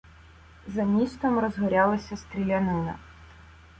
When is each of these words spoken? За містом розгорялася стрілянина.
За 0.67 0.83
містом 0.83 1.39
розгорялася 1.39 2.17
стрілянина. 2.17 2.95